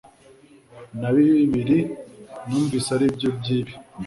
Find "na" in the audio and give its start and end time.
0.99-1.09